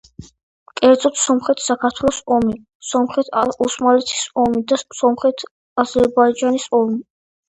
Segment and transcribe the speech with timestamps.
[0.79, 2.55] კერძოდ: სომხეთ-საქართველოს ომი,
[2.91, 6.99] სომხეთ-ოსმალეთის ომი და სომხეთ-აზერბაიჯანის ომი.